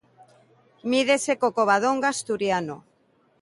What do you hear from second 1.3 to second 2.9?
co Covadonga asturiano.